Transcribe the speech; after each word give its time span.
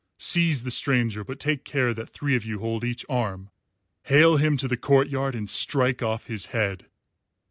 Seize 0.17 0.63
the 0.63 0.71
stranger, 0.71 1.23
but 1.23 1.39
take 1.39 1.63
care 1.63 1.93
that 1.93 2.09
three 2.09 2.35
of 2.35 2.43
you 2.43 2.57
hold 2.57 2.83
each 2.83 3.05
arm, 3.07 3.51
hale 4.05 4.37
him 4.37 4.57
to 4.57 4.67
the 4.67 4.75
courtyard 4.75 5.35
and 5.35 5.47
strike 5.47 6.01
off 6.01 6.25
his 6.25 6.47
head." 6.47 6.87